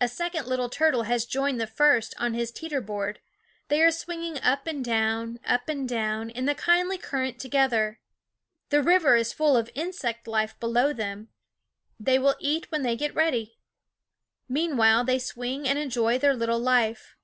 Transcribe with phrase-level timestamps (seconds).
[0.00, 3.20] A second little turtle has joined the first on his teeter board;
[3.68, 8.00] they are swinging up and down, up and down, in the kindly current together.
[8.70, 11.28] The river is full of insect life below them;
[11.98, 13.58] they will eat when they get ready.
[14.48, 17.14] Meanwhile they swing and enjoy their little life.